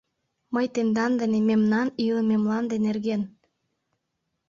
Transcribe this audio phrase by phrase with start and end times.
[0.53, 3.21] «Мый тендан дене мемнан илыме мланде нерген...»